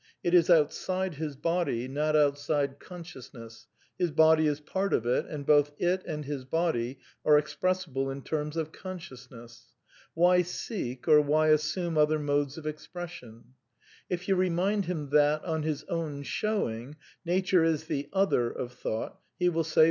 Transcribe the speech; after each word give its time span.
It 0.23 0.33
is 0.33 0.49
outside 0.49 1.13
his 1.17 1.35
body, 1.35 1.87
not 1.87 2.15
outside 2.15 2.79
consciousness; 2.79 3.67
his 3.99 4.09
body 4.09 4.45
isv; 4.45 4.65
part 4.65 4.93
of 4.95 5.05
it, 5.05 5.27
and 5.27 5.45
both 5.45 5.73
it 5.77 6.03
and 6.07 6.25
his 6.25 6.43
body 6.43 6.97
are 7.23 7.37
expressible 7.37 8.09
in 8.09 8.23
termis 8.23 8.55
of 8.55 8.71
consciousness. 8.71 9.71
Why 10.15 10.41
seek, 10.41 11.07
or 11.07 11.21
why 11.21 11.49
assume 11.49 11.99
other 11.99 12.17
modes 12.17 12.57
of 12.57 12.65
expression? 12.65 13.53
If 14.09 14.27
you 14.27 14.35
rei^ind 14.35 14.85
hL 14.85 15.05
that, 15.11 15.45
on 15.45 15.61
his 15.61 15.83
own 15.83 16.23
showing, 16.23 16.95
Nature 17.23 17.63
is 17.63 17.83
the" 17.83 18.09
other" 18.11 18.49
of 18.49 18.71
Thought, 18.71 19.19
he 19.37 19.49
will 19.49 19.63
say. 19.63 19.79